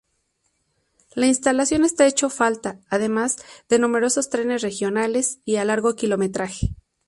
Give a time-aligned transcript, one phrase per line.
[1.13, 3.37] La instalación está hecho falta además
[3.69, 6.75] de numerosos trenes regionales y a largo kilometraje.